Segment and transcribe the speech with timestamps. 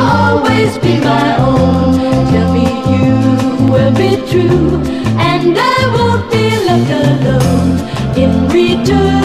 [0.00, 1.94] always be my own.
[2.32, 4.82] Tell me you will be true,
[5.30, 7.72] and I won't be left alone.
[8.22, 9.19] In return.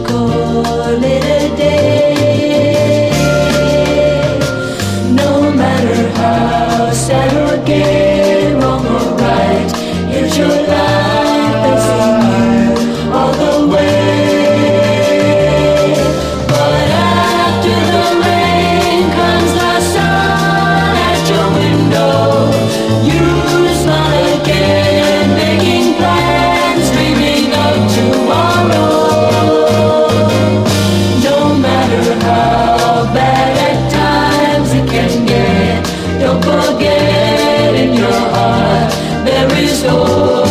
[0.00, 1.41] call it a
[36.22, 38.92] Don't forget in your heart
[39.24, 40.41] there is hope.